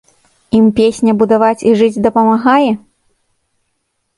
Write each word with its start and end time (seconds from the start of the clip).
Ім 0.59 0.69
песня 0.79 1.13
будаваць 1.19 1.65
і 1.73 1.75
жыць 1.81 2.01
дапамагае? 2.07 2.73